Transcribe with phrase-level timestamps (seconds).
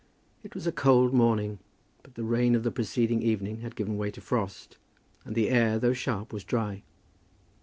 [0.41, 1.59] It was a cold morning,
[2.01, 4.77] but the rain of the preceding evening had given way to frost,
[5.25, 6.81] and the air, though sharp, was dry.